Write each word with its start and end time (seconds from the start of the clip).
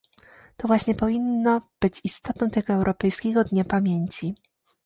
To 0.57 0.67
właśnie 0.67 0.95
powinno 0.95 1.61
być 1.81 2.01
istotą 2.03 2.49
tego 2.49 2.73
europejskiego 2.73 3.43
dnia 3.43 3.63
pamięci 3.65 4.35